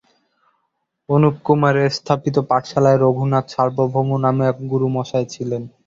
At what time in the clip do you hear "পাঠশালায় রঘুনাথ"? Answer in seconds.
2.49-3.45